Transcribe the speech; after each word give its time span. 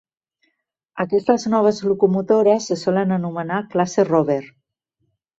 Aquestes 1.03 1.43
noves 1.53 1.81
locomotores 1.89 2.69
se 2.71 2.77
solen 2.83 3.13
anomenar 3.17 3.59
"classe 3.75 4.07
Rover". 4.09 4.41